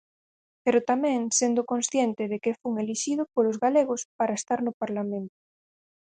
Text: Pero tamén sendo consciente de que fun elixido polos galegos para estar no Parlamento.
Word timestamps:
Pero 0.63 0.79
tamén 0.89 1.19
sendo 1.39 1.61
consciente 1.71 2.23
de 2.31 2.37
que 2.43 2.57
fun 2.59 2.73
elixido 2.83 3.23
polos 3.33 3.57
galegos 3.65 4.01
para 4.17 4.37
estar 4.39 4.59
no 4.63 4.71
Parlamento. 4.81 5.37